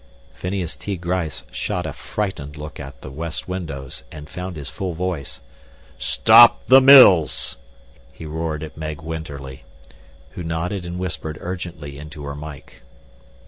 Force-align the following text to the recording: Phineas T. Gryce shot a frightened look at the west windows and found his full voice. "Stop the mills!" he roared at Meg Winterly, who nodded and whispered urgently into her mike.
Phineas 0.33 0.75
T. 0.75 0.97
Gryce 0.97 1.43
shot 1.51 1.85
a 1.85 1.93
frightened 1.93 2.57
look 2.57 2.79
at 2.79 3.03
the 3.03 3.11
west 3.11 3.47
windows 3.47 4.03
and 4.11 4.27
found 4.31 4.55
his 4.55 4.67
full 4.67 4.93
voice. 4.95 5.41
"Stop 5.99 6.65
the 6.65 6.81
mills!" 6.81 7.57
he 8.11 8.25
roared 8.25 8.63
at 8.63 8.75
Meg 8.75 9.03
Winterly, 9.03 9.63
who 10.31 10.41
nodded 10.41 10.87
and 10.87 10.97
whispered 10.97 11.37
urgently 11.39 11.99
into 11.99 12.23
her 12.25 12.33
mike. 12.33 12.81